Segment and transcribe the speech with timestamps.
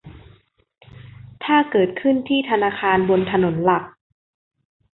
[1.43, 3.83] ถ้าเกิดขึ้นที่ธนาคารบนถนนหลัก